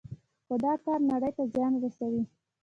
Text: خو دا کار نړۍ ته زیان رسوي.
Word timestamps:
خو 0.45 0.53
دا 0.63 0.73
کار 0.83 0.99
نړۍ 1.11 1.31
ته 1.37 1.43
زیان 1.53 1.73
رسوي. 1.83 2.23